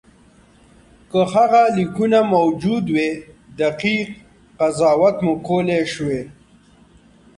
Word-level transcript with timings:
که 1.11 1.21
هغه 1.33 1.63
لیکونه 1.75 2.19
موجود 2.33 2.85
وای 2.93 3.11
دقیق 3.59 4.09
قضاوت 4.59 5.15
مو 5.23 5.33
کولای 5.47 5.83
شوای. 5.93 6.21